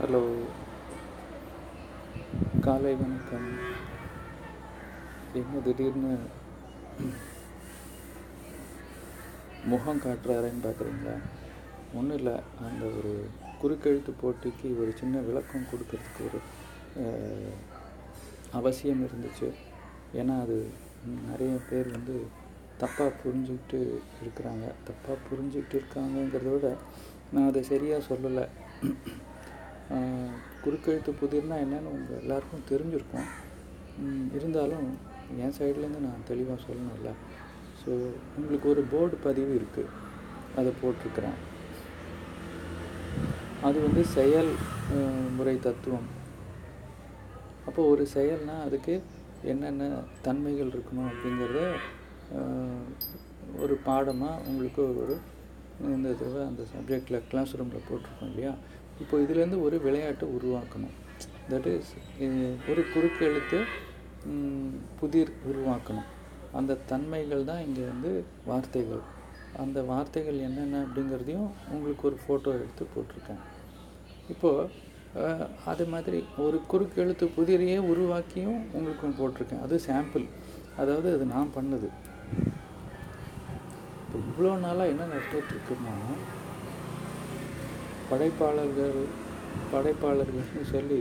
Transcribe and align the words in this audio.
Hello 0.00 0.20
காலை 2.64 2.92
வணக்கம். 3.00 3.48
என்ன 5.38 5.60
திடீர்னு 5.64 6.12
முகம் 9.70 10.00
காட்டுறாருன்னு 10.04 10.64
பார்க்குறீங்களா? 10.66 11.16
ஒன்றும் 11.94 12.16
இல்லை. 12.20 12.36
அந்த 12.68 12.84
ஒரு 12.98 13.12
குறுக்கெழுத்து 13.62 14.14
போட்டிக்கு 14.22 14.70
ஒரு 14.80 14.92
சின்ன 15.00 15.24
விளக்கம் 15.28 15.68
கொடுக்கறதுக்கு 15.72 16.24
ஒரு 16.28 16.40
அவசியம் 18.60 19.04
இருந்துச்சு. 19.08 19.50
ஏன்னா 20.20 20.36
அது 20.44 20.58
நிறைய 21.30 21.54
பேர் 21.70 21.94
வந்து 21.98 22.16
தப்பாக 22.82 23.20
புரிஞ்சுக்கிட்டு 23.24 23.80
இருக்கிறாங்க. 24.24 24.66
தப்பாக 24.90 25.24
புரிஞ்சுக்கிட்டு 25.30 25.78
இருக்காங்கங்கிறத 25.80 26.52
விட 26.56 26.70
நான் 27.32 27.50
அதை 27.52 27.62
சரியாக 27.72 28.06
சொல்லலை. 28.10 28.46
குறுக்கெழுத்து 30.64 31.10
புதிர்னா 31.20 31.56
என்னென்னு 31.64 31.92
உங்கள் 31.96 32.20
எல்லாருக்கும் 32.22 32.68
தெரிஞ்சிருக்கும். 32.70 33.28
இருந்தாலும் 34.36 34.86
என் 35.44 35.56
சைட்லேருந்து 35.58 36.00
நான் 36.06 36.26
தெளிவாக 36.30 36.58
சொல்லணும்ல 36.66 37.12
ஸோ 37.80 37.90
உங்களுக்கு 38.38 38.66
ஒரு 38.74 38.82
போர்டு 38.92 39.16
பதிவு 39.26 39.52
இருக்குது 39.58 39.94
அதை 40.58 40.70
போட்டிருக்கிறேன். 40.82 41.38
அது 43.66 43.78
வந்து 43.86 44.02
செயல் 44.16 44.50
முறை 45.38 45.56
தத்துவம். 45.66 46.08
அப்போ 47.68 47.80
ஒரு 47.92 48.04
செயல்னால் 48.16 48.64
அதுக்கு 48.66 48.94
என்னென்ன 49.52 49.88
தன்மைகள் 50.26 50.72
இருக்கணும் 50.74 51.10
அப்படிங்கிறத 51.10 51.60
ஒரு 53.64 53.74
பாடமாக 53.88 54.42
உங்களுக்கு 54.50 54.82
ஒரு 55.02 55.16
இந்த 55.96 56.08
தடவை 56.20 56.40
அந்த 56.50 56.62
சப்ஜெக்டில் 56.72 57.26
கிளாஸ் 57.30 57.56
ரூமில் 57.58 57.86
போட்டிருக்கோம் 57.88 58.30
இல்லையா? 58.32 58.52
இப்போ 59.02 59.16
இதுலேருந்து 59.24 59.58
ஒரு 59.66 59.76
விளையாட்டு 59.86 60.26
உருவாக்கணும். 60.36 60.94
தட் 61.50 61.68
இஸ் 61.74 61.92
ஒரு 62.70 62.82
குறுக்கெழுத்து 62.94 63.58
எழுத்து 63.58 63.58
புதிர் 65.00 65.32
உருவாக்கணும். 65.50 66.08
அந்த 66.58 66.78
தன்மைகள் 66.90 67.48
தான் 67.50 67.62
இங்கே 67.66 67.84
வந்து 67.92 68.10
வார்த்தைகள். 68.50 69.02
அந்த 69.62 69.78
வார்த்தைகள் 69.90 70.38
என்னென்ன 70.46 70.82
அப்படிங்கிறதையும் 70.86 71.48
உங்களுக்கு 71.74 72.04
ஒரு 72.10 72.16
ஃபோட்டோ 72.24 72.50
எடுத்து 72.58 72.84
போட்டிருக்கேன். 72.94 73.42
இப்போது 74.32 74.86
அது 75.70 75.84
மாதிரி 75.92 76.18
ஒரு 76.44 76.58
குறுக்கெழுத்து 76.70 77.26
புதிரையே 77.36 77.78
உருவாக்கியும் 77.92 78.58
உங்களுக்கு 78.76 79.08
போட்டிருக்கேன். 79.20 79.64
அது 79.66 79.76
சாம்பிள் 79.88 80.26
அதாவது 80.80 81.08
அது 81.16 81.24
நான் 81.34 81.54
பண்ணது. 81.56 81.88
இப்போ 84.02 84.18
இவ்வளோ 84.28 84.52
நாளாக 84.66 84.92
என்ன 84.92 85.06
நடந்துட்டு 85.14 85.56
படைப்பாளர்கள் 88.10 88.98
படைப்பாளர்கள்னு 89.72 90.64
சொல்லி 90.70 91.00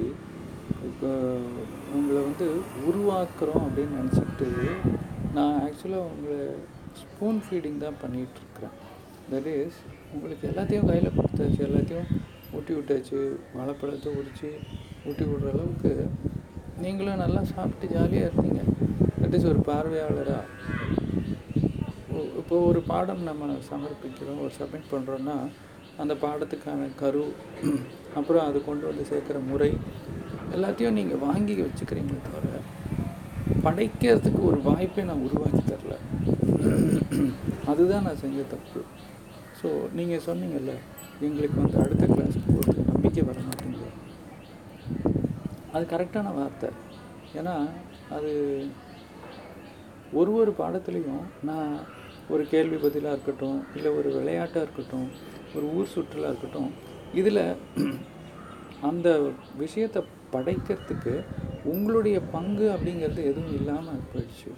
உங்களை 1.95 2.19
வந்து 2.21 2.47
உருவாக்குறோம் 2.87 3.65
அப்படின்னு 3.65 3.99
நினச்சிக்கிட்டு 3.99 4.49
நான் 5.33 5.59
ஆக்சுவலாக 5.63 6.09
உங்களை 6.09 6.39
ஸ்பூன் 7.01 7.39
ஃபீடிங் 7.45 7.77
தான் 7.77 7.99
பண்ணிகிட்ருக்குறேன். 8.01 8.75
தட் 9.31 9.49
இஸ் 9.55 9.79
உங்களுக்கு 10.13 10.45
எல்லாத்தையும் 10.47 10.89
கையில் 10.89 11.15
கொடுத்தாச்சு 11.15 11.61
எல்லாத்தையும் 11.67 12.09
ஊட்டி 12.53 12.73
விட்டாச்சு 12.73 13.19
வாழைப்பழத்தை 13.55 14.11
உரித்து 14.13 14.49
ஊட்டி 15.05 15.23
விடுற 15.23 15.49
அளவுக்கு 15.51 15.91
நீங்களும் 16.77 17.21
நல்லா 17.21 17.41
சாப்பிட்டு 17.53 17.87
ஜாலியாக 17.93 18.29
இருந்தீங்க 18.29 18.63
தட் 19.21 19.35
இஸ் 19.35 19.49
ஒரு 19.51 19.61
பார்வையாளராக 19.67 20.43
இப்போது 22.09 22.39
இப்போ 22.41 22.57
ஒரு 22.67 22.81
பாடம் 22.87 23.23
நம்ம 23.23 23.55
சமர்ப்பிக்கிறோம் 23.69 24.41
ஒரு 24.41 24.53
சப்மிட் 24.59 24.91
பண்ணுறோன்னா 24.91 25.37
அந்த 26.01 26.13
பாடத்துக்கான 26.23 26.89
கரு 27.01 27.23
அப்புறம் 28.19 28.45
அது 28.49 28.57
கொண்டு 28.67 28.85
வந்து 28.89 29.03
சேர்க்குற 29.11 29.37
முறை 29.51 29.71
எல்லாத்தையும் 30.55 30.97
நீங்கள் 30.99 31.23
வாங்கி 31.27 31.55
வச்சுக்கிறீங்களே 31.63 32.19
தவிர 32.27 32.59
படைக்கிறதுக்கு 33.65 34.41
ஒரு 34.49 34.59
வாய்ப்பை 34.67 35.03
நான் 35.09 35.23
உருவாக்கி 35.27 35.61
தரல. 35.69 35.95
அதுதான் 37.71 38.05
நான் 38.07 38.21
செஞ்ச 38.23 38.43
தப்பு. 38.53 38.81
ஸோ 39.59 39.67
நீங்கள் 39.99 40.25
சொன்னீங்கல்ல 40.27 40.73
எங்களுக்கு 41.27 41.57
வந்து 41.61 41.77
அடுத்த 41.83 42.05
கிளாஸ்க்கு 42.13 42.53
போகிறது 42.55 42.87
நம்பிக்கை 42.91 43.23
வர 43.29 43.39
மாட்டேங்குது. 43.47 43.89
அது 45.73 45.85
கரெக்டான 45.93 46.33
வார்த்தை. 46.39 46.69
ஏன்னா 47.39 47.55
அது 48.17 48.31
ஒரு 50.19 50.33
ஒரு 50.41 50.51
பாடத்துலேயும் 50.61 51.25
நான் 51.49 51.71
ஒரு 52.33 52.43
கேள்வி 52.53 52.77
பதிலாக 52.85 53.15
இருக்கட்டும் 53.15 53.59
இல்லை 53.77 53.89
ஒரு 53.99 54.09
விளையாட்டாக 54.17 54.65
இருக்கட்டும் 54.65 55.09
ஒரு 55.57 55.67
ஊர் 55.77 55.93
சுற்றுலா 55.95 56.29
இருக்கட்டும். 56.31 56.71
இதில் 57.19 57.43
அந்த 58.89 59.07
விஷயத்தை 59.63 60.01
படைக்கிறதுக்கு 60.33 61.13
உங்களுடைய 61.73 62.17
பங்கு 62.35 62.65
அப்படிங்கிறது 62.75 63.21
எதுவும் 63.31 63.55
இல்லாமல் 63.59 64.07
போயிடுச்சு. 64.11 64.51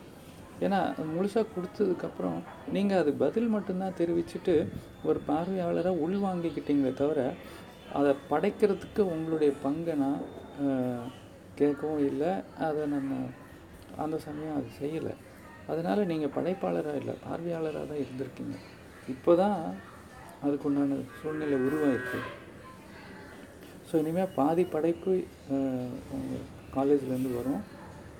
ஏன்னா 0.65 0.79
முழுசாக 1.13 1.51
கொடுத்ததுக்கப்புறம் 1.55 2.39
நீங்கள் 2.75 2.99
அது 3.01 3.11
பதில் 3.23 3.53
மட்டும்தான் 3.55 3.97
தெரிவிச்சுட்டு 3.99 4.55
ஒரு 5.09 5.19
பார்வையாளராக 5.29 6.01
உள்வாங்கிக்கிட்டீங்களே 6.05 6.91
தவிர 7.01 7.19
அதை 7.99 8.11
படைக்கிறதுக்கு 8.31 9.01
உங்களுடைய 9.13 9.51
பங்கை 9.65 9.93
நான் 10.03 10.19
கேட்கவும் 11.59 12.03
இல்லை. 12.09 12.31
அதை 12.67 12.81
நம்ம 12.95 13.13
அந்த 14.03 14.15
சமயம் 14.25 14.57
அது 14.57 14.69
செய்யலை. 14.81 15.13
அதனால் 15.71 16.09
நீங்கள் 16.11 16.33
படைப்பாளராக 16.35 16.99
இல்லை 17.01 17.15
பார்வையாளராக 17.27 17.85
தான் 17.91 18.03
இருந்திருக்கீங்க. 18.03 18.57
இப்போ 19.13 19.31
தான் 19.43 19.59
அதுக்குண்டான 20.45 21.01
சூழ்நிலை 21.21 21.53
உருவாயிருக்கு. 21.53 22.19
ஸோ 23.91 23.95
இனிமேல் 23.95 24.33
பாதி 24.35 24.63
படைப்பு 24.63 25.23
காலேஜ்லேருந்து 26.75 27.35
வரும். 27.35 27.61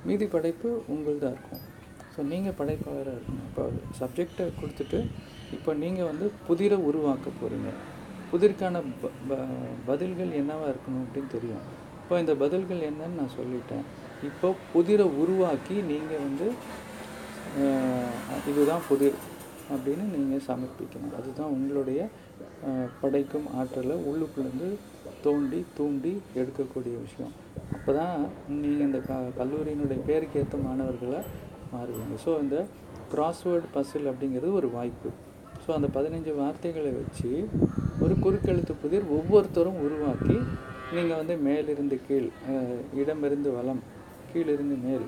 மீதி 0.06 0.28
படைப்பு 0.28 0.84
உங்கள்தான் 0.90 1.36
இருக்கும். 1.36 1.62
ஸோ 2.16 2.22
நீங்கள் 2.22 2.54
படைப்பாளராக 2.58 3.18
இருக்கணும். 3.18 3.46
இப்போ 3.50 3.72
சப்ஜெக்டை 4.00 4.50
கொடுத்துட்டு 4.62 5.08
இப்போ 5.52 5.74
நீங்கள் 5.74 6.06
வந்து 6.06 6.32
புதிரை 6.48 6.78
உருவாக்க 6.78 7.30
போகிறீங்க 7.30 7.70
புதிர்க்கான 8.32 8.84
ப- 9.02 9.10
ப- 9.28 9.38
பதில்கள் 9.86 10.32
என்னவாக 10.32 10.72
இருக்கணும் 10.72 11.04
அப்படின்னு 11.04 11.32
தெரியும். 11.32 11.78
இப்போ 12.04 12.20
இந்த 12.20 12.36
பதில்கள் 12.36 12.80
என்னன்னு 12.80 13.18
நான் 13.18 13.36
சொல்லிட்டேன். 13.40 13.84
இப்போ 14.24 14.56
புதிரை 14.74 15.06
உருவாக்கி 15.06 15.74
நீங்கள் 15.74 16.18
வந்து 16.18 16.52
இதுதான் 18.48 18.82
புதிர். 18.90 19.14
அப்படின்னு 19.74 20.06
நீங்கள் 20.16 20.46
சமர்ப்பிக்கணும். 20.50 21.16
அதுதான் 21.20 21.54
உங்களுடைய 21.56 22.00
படைக்கும் 23.02 23.48
ஆற்றலை 23.60 23.96
உள்ளுக்குள்ளேருந்து 24.10 24.70
தோண்டி 25.26 25.60
தூண்டி 25.78 26.12
எடுக்கக்கூடிய 26.40 26.96
விஷயம். 27.06 27.34
அப்போ 27.76 27.92
தான் 28.00 28.20
நீங்கள் 28.62 28.86
இந்த 28.88 29.00
க 29.08 29.18
கல்லூரியினுடைய 29.40 30.00
பேருக்கு 30.10 30.40
ஏற்ற 30.42 30.58
மாணவர்களை 30.68 31.20
மாறுவீங்க. 31.74 32.16
ஸோ 32.26 32.32
இந்த 32.44 32.58
கிராஸ்வேர்டு 33.14 33.68
பசில் 33.76 34.10
அப்படிங்கிறது 34.12 34.52
ஒரு 34.60 34.70
வாய்ப்பு. 34.78 35.10
ஸோ 35.64 35.70
அந்த 35.78 35.88
பதினஞ்சு 35.98 36.32
வார்த்தைகளை 36.42 36.92
வச்சு 37.00 37.32
ஒரு 38.04 38.14
குறுக்கெழுத்து 38.26 38.74
புதிர் 38.84 39.08
ஒவ்வொருத்தரும் 39.18 39.80
உருவாக்கி 39.86 40.38
நீங்கள் 40.96 41.20
வந்து 41.22 41.36
மேலிருந்து 41.48 41.98
கீழ் 42.08 42.30
இடமிருந்து 43.02 43.50
வளம் 43.58 43.82
கீழிருந்து 44.30 44.78
மேல் 44.86 45.08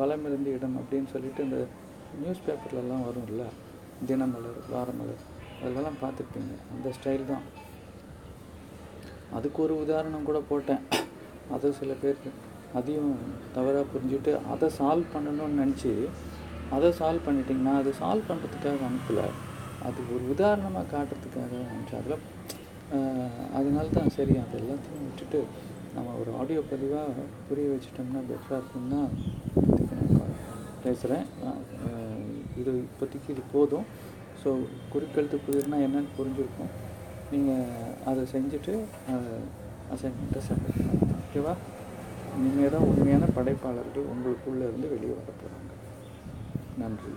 வளமிருந்து 0.00 0.50
இடம் 0.56 0.76
அப்படின்னு 0.80 1.08
சொல்லிட்டு 1.14 1.44
இந்த 1.48 1.58
நியூஸ் 2.22 2.44
பேப்பர்லலாம் 2.46 3.06
வரும்ல? 3.08 3.44
தினமலர் 4.08 4.60
வாரமலர் 4.74 5.22
அதெல்லாம் 5.64 6.00
பார்த்துருப்பீங்க. 6.02 6.54
அந்த 6.74 6.88
ஸ்டைல் 6.96 7.30
தான். 7.32 7.44
அதுக்கு 9.36 9.58
ஒரு 9.66 9.74
உதாரணம் 9.84 10.28
கூட 10.28 10.40
போட்டேன். 10.50 10.82
அது 11.54 11.72
சில 11.80 11.92
பேருக்கு 12.02 12.30
அதையும் 12.78 13.14
தவறாக 13.56 13.84
புரிஞ்சுட்டு 13.92 14.32
அதை 14.52 14.68
சால்வ் 14.78 15.12
பண்ணணும்னு 15.14 15.60
நினச்சி 15.62 15.92
அதை 16.76 16.88
சால்வ் 17.00 17.26
பண்ணிட்டிங்கன்னா 17.26 17.74
அதை 17.80 17.92
சால்வ் 18.00 18.28
பண்ணுறதுக்காக 18.30 18.86
அனுப்பலை. 18.90 19.26
அது 19.86 20.00
ஒரு 20.14 20.24
உதாரணமாக 20.34 20.86
காட்டுறதுக்காக 20.94 21.52
அனுப்பிச்சு 21.70 21.96
அதில் 22.00 22.22
அதனால 23.58 23.86
தான் 23.98 24.14
சரி 24.16 24.34
அது 24.42 24.56
எல்லாத்தையும் 24.62 25.04
விட்டுட்டு 25.06 25.40
நம்ம 25.94 26.14
ஒரு 26.20 26.30
ஆடியோ 26.40 26.60
பதிவாக 26.70 27.24
புரிய 27.48 27.66
வச்சுட்டோம்னா 27.72 28.22
பெட்டராக 28.30 28.60
இருக்கும்னா 28.60 29.02
பேசுகிறேன் 30.84 31.26
இது 32.64 32.72
இப்போதைக்கு 32.88 33.28
இது 33.34 33.44
போதும். 33.54 33.86
ஸோ 34.42 34.50
குறுக்கெழுத்து 34.92 35.38
புதிர்னா 35.46 35.78
என்னன்னு 35.86 36.10
புரிஞ்சிருக்கும். 36.18 36.72
நீங்கள் 37.32 37.70
அதை 38.10 38.22
செஞ்சுட்டு 38.34 38.74
அசைன்மெண்ட்டை 39.94 40.42
சப்மிட் 40.48 40.78
பண்ணலாம். 40.80 41.14
ஓகேவா 41.22 41.54
இனிமேல் 42.36 42.74
தான் 42.74 42.86
உண்மையான 42.90 43.24
படைப்பாளர்கள் 43.36 44.10
உங்களுக்குள்ளே 44.12 44.64
இருந்து 44.68 44.86
வெளியே 44.94 45.14
வர 45.18 45.30
போகிறாங்க 45.40 45.72
நன்றி. 46.82 47.12